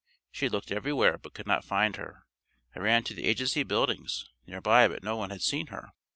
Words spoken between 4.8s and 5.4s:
but no one